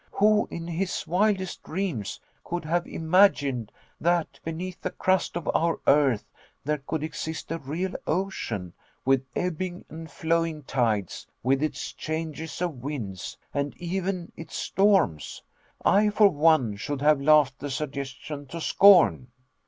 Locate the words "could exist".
6.79-7.51